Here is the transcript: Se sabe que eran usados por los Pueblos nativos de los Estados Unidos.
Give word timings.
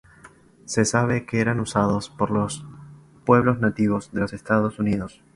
Se 0.65 0.83
sabe 0.83 1.27
que 1.27 1.41
eran 1.41 1.59
usados 1.59 2.09
por 2.09 2.31
los 2.31 2.65
Pueblos 3.23 3.59
nativos 3.59 4.11
de 4.11 4.21
los 4.21 4.33
Estados 4.33 4.79
Unidos. 4.79 5.21